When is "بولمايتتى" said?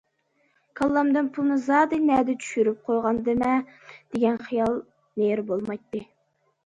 5.53-6.03